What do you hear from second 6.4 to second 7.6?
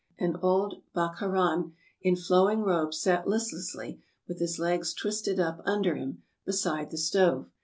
beside the stove.